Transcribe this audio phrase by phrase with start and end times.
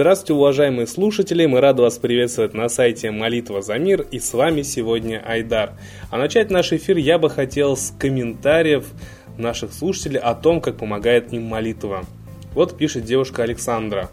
[0.00, 1.44] Здравствуйте, уважаемые слушатели!
[1.44, 5.74] Мы рады вас приветствовать на сайте Молитва за мир и с вами сегодня Айдар.
[6.10, 8.86] А начать наш эфир я бы хотел с комментариев
[9.36, 12.06] наших слушателей о том, как помогает им молитва.
[12.54, 14.10] Вот пишет девушка Александра.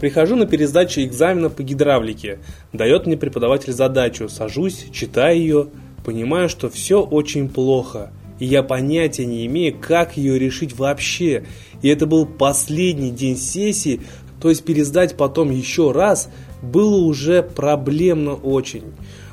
[0.00, 2.38] Прихожу на пересдачу экзамена по гидравлике.
[2.72, 4.28] Дает мне преподаватель задачу.
[4.28, 5.66] Сажусь, читаю ее,
[6.04, 8.12] понимаю, что все очень плохо.
[8.38, 11.44] И я понятия не имею, как ее решить вообще.
[11.82, 14.02] И это был последний день сессии,
[14.40, 16.28] то есть пересдать потом еще раз
[16.62, 18.84] было уже проблемно очень.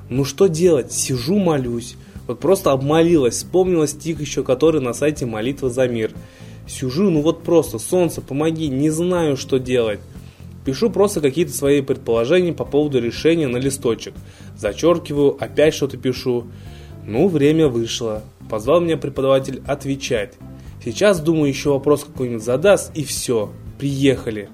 [0.10, 0.92] Ну что делать?
[0.92, 1.96] Сижу, молюсь.
[2.28, 6.12] Вот просто обмолилась, вспомнила стих еще, который на сайте «Молитва за мир».
[6.68, 10.00] Сижу, ну вот просто, солнце, помоги, не знаю, что делать.
[10.64, 14.14] Пишу просто какие-то свои предположения по поводу решения на листочек.
[14.58, 16.46] Зачеркиваю, опять что-то пишу.
[17.06, 18.24] Ну, время вышло.
[18.50, 20.36] Позвал меня преподаватель отвечать.
[20.84, 24.50] Сейчас, думаю, еще вопрос какой-нибудь задаст, и все, приехали.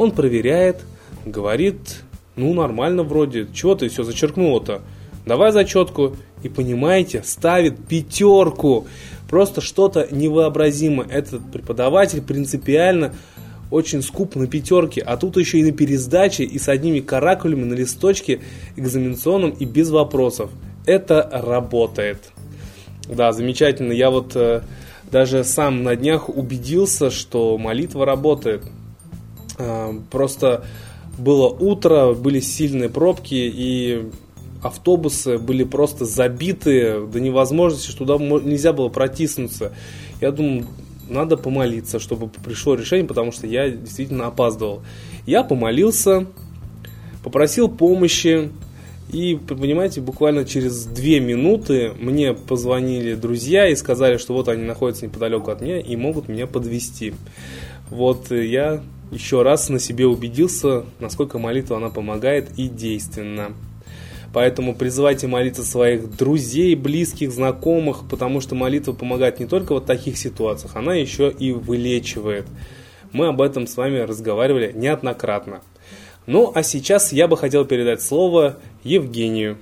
[0.00, 0.80] Он проверяет,
[1.26, 4.80] говорит, ну, нормально вроде, чего ты все зачеркнуло-то?
[5.26, 6.16] Давай зачетку.
[6.42, 8.86] И понимаете, ставит пятерку.
[9.28, 11.06] Просто что-то невообразимое.
[11.06, 13.12] Этот преподаватель принципиально
[13.70, 17.74] очень скуп на пятерке, а тут еще и на пересдаче, и с одними каракулями на
[17.74, 18.40] листочке
[18.76, 20.48] экзаменационном и без вопросов.
[20.86, 22.32] Это работает.
[23.06, 23.92] Да, замечательно.
[23.92, 24.62] Я вот э,
[25.12, 28.62] даже сам на днях убедился, что молитва работает.
[29.60, 30.64] Э, просто
[31.18, 34.06] было утро, были сильные пробки, и
[34.62, 39.72] автобусы были просто забиты до невозможности, что туда нельзя было протиснуться.
[40.20, 40.66] Я думаю,
[41.08, 44.82] надо помолиться, чтобы пришло решение, потому что я действительно опаздывал.
[45.26, 46.26] Я помолился,
[47.22, 48.50] попросил помощи,
[49.12, 55.06] и, понимаете, буквально через две минуты мне позвонили друзья и сказали, что вот они находятся
[55.06, 57.14] неподалеку от меня и могут меня подвести.
[57.90, 63.52] Вот я еще раз на себе убедился, насколько молитва она помогает и действенна.
[64.32, 70.16] Поэтому призывайте молиться своих друзей, близких, знакомых, потому что молитва помогает не только в таких
[70.16, 72.46] ситуациях, она еще и вылечивает.
[73.12, 75.62] Мы об этом с вами разговаривали неоднократно.
[76.26, 79.58] Ну, а сейчас я бы хотел передать слово Евгению.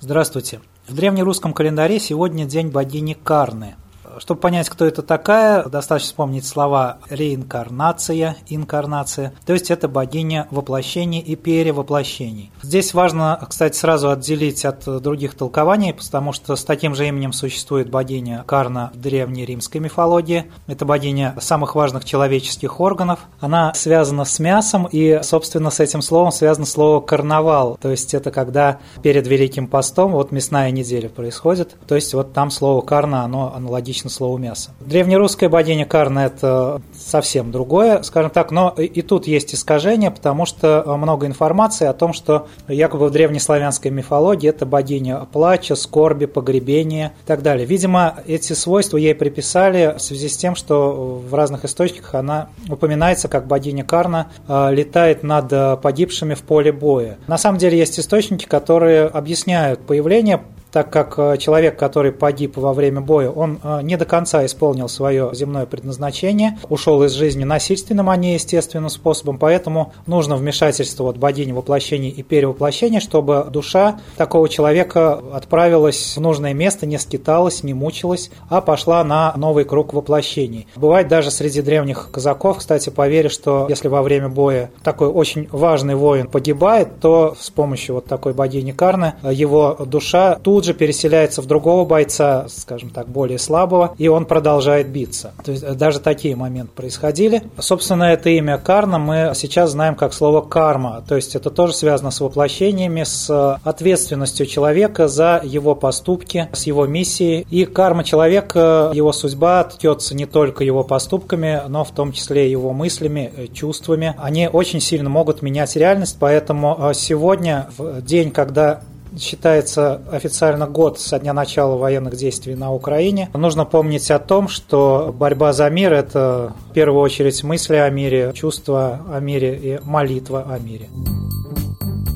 [0.00, 0.60] Здравствуйте.
[0.88, 3.76] В древнерусском календаре сегодня день богини Карны–
[4.18, 9.32] чтобы понять, кто это такая, достаточно вспомнить слова реинкарнация, инкарнация.
[9.46, 12.50] То есть это богиня воплощений и перевоплощений.
[12.62, 17.90] Здесь важно, кстати, сразу отделить от других толкований, потому что с таким же именем существует
[17.90, 20.50] богиня Карна в древней римской мифологии.
[20.66, 23.20] Это богиня самых важных человеческих органов.
[23.40, 27.78] Она связана с мясом, и, собственно, с этим словом связано слово карнавал.
[27.80, 32.50] То есть это когда перед Великим постом, вот мясная неделя происходит, то есть вот там
[32.50, 34.70] слово карна, оно аналогично лично слову мясо.
[34.80, 40.84] Древнерусская богиня Карна– это совсем другое, скажем так, но и тут есть искажение, потому что
[40.98, 47.26] много информации о том, что якобы в древнеславянской мифологии это богиня плача, скорби, погребения и
[47.26, 47.66] так далее.
[47.66, 53.28] Видимо, эти свойства ей приписали в связи с тем, что в разных источниках она упоминается
[53.28, 57.18] как богиня Карна э, летает над погибшими в поле боя.
[57.26, 60.40] На самом деле есть источники, которые объясняют появление
[60.74, 64.88] так как э, человек, который погиб во время боя, он э, не до конца исполнил
[64.88, 71.16] свое земное предназначение, ушел из жизни насильственным, а не естественным способом, поэтому нужно вмешательство от
[71.16, 77.72] богини воплощения и перевоплощения, чтобы душа такого человека отправилась в нужное место, не скиталась, не
[77.72, 80.66] мучилась, а пошла на новый круг воплощений.
[80.74, 85.94] Бывает даже среди древних казаков, кстати, поверь, что если во время боя такой очень важный
[85.94, 91.46] воин погибает, то с помощью вот такой богини Карны его душа тут же переселяется в
[91.46, 95.32] другого бойца, скажем так, более слабого, и он продолжает биться.
[95.44, 97.42] То есть э, даже такие моменты происходили.
[97.58, 102.10] Собственно, это имя Карна мы сейчас знаем как слово карма, то есть это тоже связано
[102.10, 107.46] с воплощениями, с э, ответственностью человека за его поступки, с его миссией.
[107.50, 112.72] И карма человека, его судьба ткется не только его поступками, но в том числе его
[112.72, 114.14] мыслями, э, чувствами.
[114.18, 118.80] Они очень сильно могут менять реальность, поэтому сегодня, в день, когда
[119.18, 123.30] считается официально год со дня начала военных действий на Украине.
[123.34, 128.32] Нужно помнить о том, что борьба за мир– это в первую очередь мысли о мире,
[128.34, 130.88] чувства о мире и молитва о мире.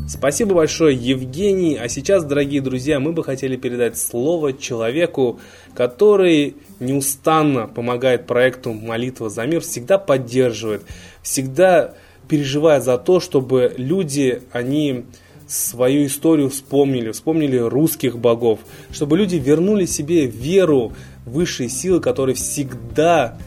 [0.08, 1.76] Спасибо большое, Евгений.
[1.76, 5.38] А сейчас, дорогие друзья, мы бы хотели передать слово человеку,
[5.74, 10.82] который неустанно помогает проекту «Молитва за мир», всегда поддерживает,
[11.22, 11.92] всегда
[12.26, 15.04] переживая за то, чтобы люди, они
[15.48, 18.60] свою историю вспомнили, вспомнили русских богов,
[18.92, 20.92] чтобы люди вернули себе веру
[21.24, 23.38] в высшие силы, которые всегда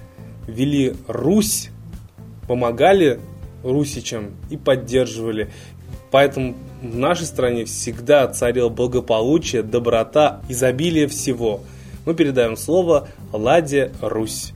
[0.48, 1.70] вели Русь
[2.48, 3.20] помогали
[3.64, 5.52] русичам и поддерживали.
[6.10, 11.62] Поэтому в нашей стране всегда царило благополучие, доброта, изобилие всего.
[12.06, 14.54] Мы передаем слово Ладе Русь.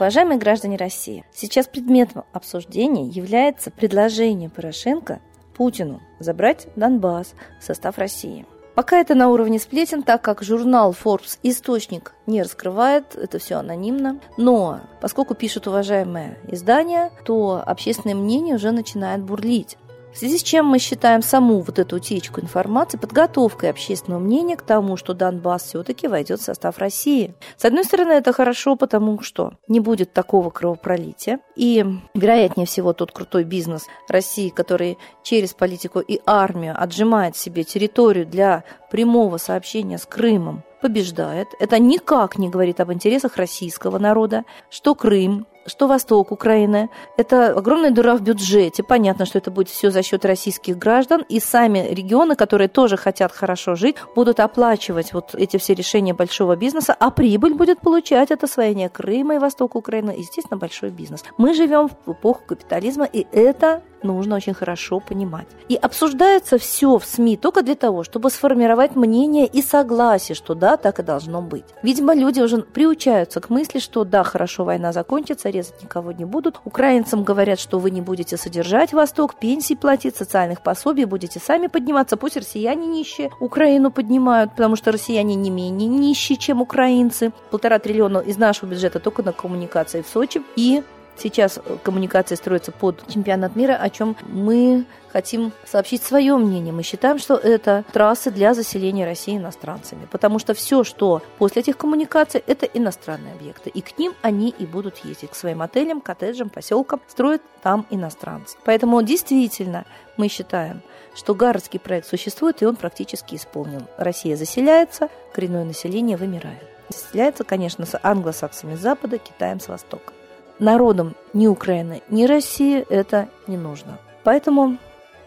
[0.00, 5.20] Уважаемые граждане России, сейчас предметом обсуждения является предложение Порошенко
[5.54, 8.46] Путину забрать Донбасс в состав России.
[8.74, 14.20] Пока это на уровне сплетен, так как журнал Forbes источник не раскрывает, это все анонимно.
[14.38, 19.76] Но поскольку пишут уважаемое издание, то общественное мнение уже начинает бурлить.
[20.12, 24.62] В связи с чем мы считаем саму вот эту утечку информации подготовкой общественного мнения к
[24.62, 27.34] тому, что Донбасс все-таки войдет в состав России.
[27.56, 31.38] С одной стороны, это хорошо, потому что не будет такого кровопролития.
[31.54, 31.84] И,
[32.14, 38.64] вероятнее всего, тот крутой бизнес России, который через политику и армию отжимает себе территорию для
[38.90, 41.48] прямого сообщения с Крымом, побеждает.
[41.60, 46.90] Это никак не говорит об интересах российского народа, что Крым что восток Украины.
[47.16, 48.82] Это огромная дыра в бюджете.
[48.82, 51.24] Понятно, что это будет все за счет российских граждан.
[51.28, 56.56] И сами регионы, которые тоже хотят хорошо жить, будут оплачивать вот эти все решения большого
[56.56, 61.24] бизнеса, а прибыль будет получать от освоения Крыма и восток Украины, естественно, большой бизнес.
[61.38, 65.46] Мы живем в эпоху капитализма, и это нужно очень хорошо понимать.
[65.68, 70.76] И обсуждается все в СМИ только для того, чтобы сформировать мнение и согласие, что да,
[70.76, 71.64] так и должно быть.
[71.82, 76.60] Видимо, люди уже приучаются к мысли, что да, хорошо, война закончится, резать никого не будут.
[76.64, 82.16] Украинцам говорят, что вы не будете содержать Восток, пенсии платить, социальных пособий, будете сами подниматься.
[82.16, 87.32] Пусть россияне нищие Украину поднимают, потому что россияне не менее нищие, чем украинцы.
[87.50, 90.42] Полтора триллиона из нашего бюджета только на коммуникации в Сочи.
[90.56, 90.82] И
[91.16, 96.72] Сейчас э, коммуникация строится под чемпионат мира, о чем мы хотим сообщить свое мнение.
[96.72, 101.76] Мы считаем, что это трассы для заселения России иностранцами, потому что все, что после этих
[101.76, 103.70] коммуникаций, это иностранные объекты.
[103.70, 108.56] И к ним они и будут ездить, к своим отелям, коттеджам, поселкам, строят там иностранцы.
[108.64, 109.84] Поэтому действительно
[110.16, 110.80] мы считаем,
[111.14, 113.86] что Гарвардский проект существует, и он практически исполнен.
[113.98, 116.62] Россия заселяется, коренное население вымирает.
[116.88, 120.12] Заселяется, конечно, с англосаксами с запада, Китаем с востока
[120.60, 123.98] народам ни Украины, ни России это не нужно.
[124.22, 124.76] Поэтому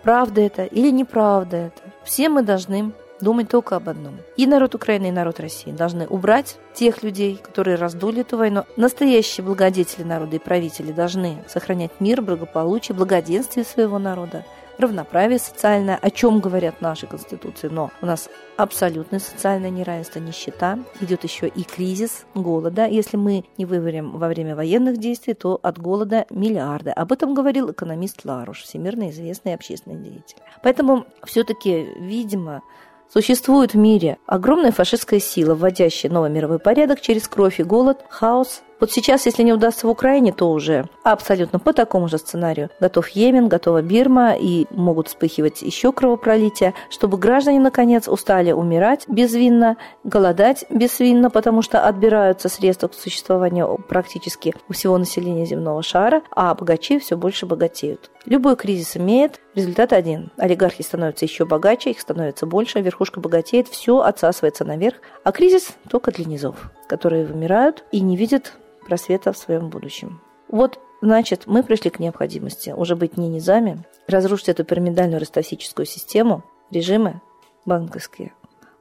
[0.03, 2.93] правда это или неправда это, все мы должны
[3.23, 4.17] думать только об одном.
[4.37, 8.65] И народ Украины, и народ России должны убрать тех людей, которые раздули эту войну.
[8.77, 14.45] Настоящие благодетели народа и правители должны сохранять мир, благополучие, благоденствие своего народа,
[14.77, 21.23] равноправие социальное, о чем говорят наши конституции, но у нас абсолютное социальное неравенство, нищета, идет
[21.23, 22.85] еще и кризис голода.
[22.85, 26.91] Если мы не выберем во время военных действий, то от голода миллиарды.
[26.91, 30.37] Об этом говорил экономист Ларуш, всемирно известный общественный деятель.
[30.61, 32.61] Поэтому все-таки, видимо,
[33.11, 38.63] Существует в мире огромная фашистская сила, вводящая новый мировой порядок через кровь и голод, хаос,
[38.79, 43.07] вот сейчас, если не удастся в Украине, то уже абсолютно по такому же сценарию готов
[43.09, 50.65] Йемен, готова Бирма и могут вспыхивать еще кровопролития, чтобы граждане, наконец, устали умирать безвинно, голодать
[50.69, 56.99] безвинно, потому что отбираются средства к существованию практически у всего населения земного шара, а богачи
[56.99, 58.11] все больше богатеют.
[58.25, 60.31] Любой кризис имеет результат один.
[60.37, 66.11] Олигархи становятся еще богаче, их становится больше, верхушка богатеет, все отсасывается наверх, а кризис только
[66.11, 68.53] для низов, которые вымирают и не видят
[68.83, 70.21] просвета в своем будущем.
[70.49, 76.43] Вот, значит, мы пришли к необходимости уже быть не низами, разрушить эту пирамидальную ростовсическую систему,
[76.69, 77.21] режимы
[77.65, 78.33] банковские,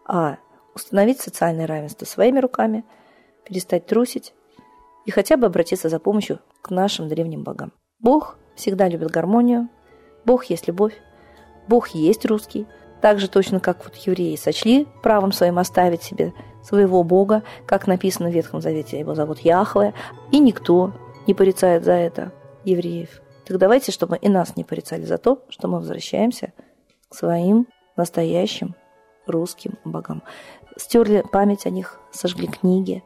[0.07, 0.37] а
[0.75, 2.85] установить социальное равенство своими руками,
[3.45, 4.35] перестать трусить
[5.05, 7.73] и хотя бы обратиться за помощью к нашим древним богам.
[8.01, 9.69] Бог всегда любит гармонию,
[10.25, 10.95] Бог есть любовь,
[11.69, 12.67] Бог есть русский,
[13.01, 18.31] так же точно как вот евреи сочли правом своим оставить себе своего Бога, как написано
[18.31, 19.95] в Ветхом Завете, его зовут Яхве,
[20.31, 20.92] и никто
[21.26, 22.33] не порицает за это
[22.64, 23.21] евреев.
[23.45, 26.52] Так давайте, чтобы и нас не порицали за то, что мы возвращаемся
[27.09, 27.66] к своим
[27.97, 28.75] настоящим
[29.26, 30.23] русским богам.
[30.76, 33.02] Стерли память о них, сожгли книги,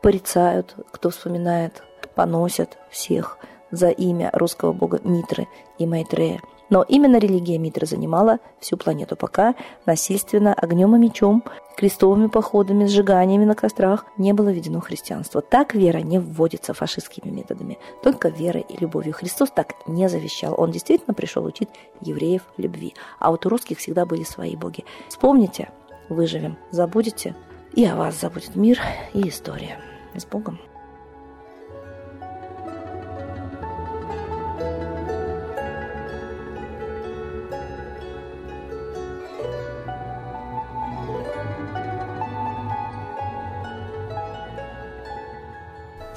[0.00, 1.82] порицают, кто вспоминает,
[2.14, 3.38] поносят всех
[3.70, 5.48] за имя русского бога Митры
[5.78, 9.54] и Майтрея– но именно религия Митры занимала всю планету, пока
[9.86, 11.44] насильственно огнем и мечом,
[11.76, 15.40] крестовыми походами, сжиганиями на кострах не было введено христианство.
[15.40, 19.12] Так вера не вводится фашистскими методами, только верой и любовью.
[19.12, 20.54] Христос так не завещал.
[20.56, 21.68] Он действительно пришел учить
[22.00, 22.94] евреев любви.
[23.18, 24.84] А вот у русских всегда были свои боги.
[25.08, 25.70] Вспомните,
[26.08, 27.34] выживем, забудете,
[27.72, 28.80] и о вас забудет мир
[29.12, 29.78] и история.
[30.14, 30.58] С Богом!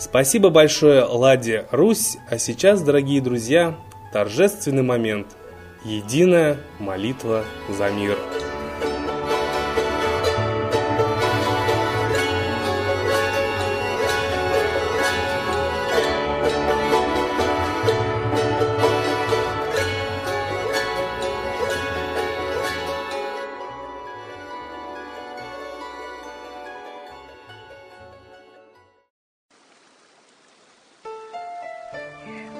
[0.10, 2.18] Спасибо большое, Ладе Русь.
[2.30, 3.76] А сейчас, дорогие друзья,
[4.14, 5.28] торжественный момент.
[5.84, 8.18] Единая молитва за мир.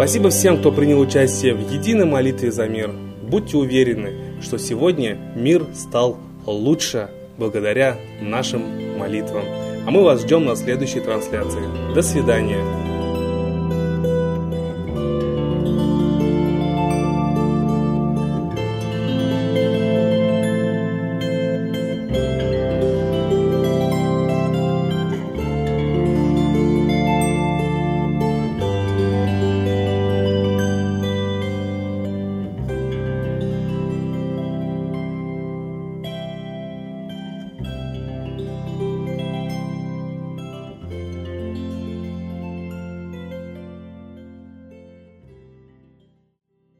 [0.00, 2.90] Спасибо всем, кто принял участие в единой молитве за мир.
[3.22, 6.16] Будьте уверены, что сегодня мир стал
[6.46, 8.62] лучше благодаря нашим
[8.98, 9.44] молитвам.
[9.86, 11.60] А мы вас ждем на следующей трансляции.
[11.94, 12.89] До свидания.